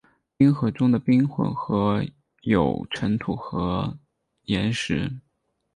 [0.35, 2.03] 冰河中的冰混合
[2.41, 3.99] 有尘土和
[4.45, 5.13] 岩石。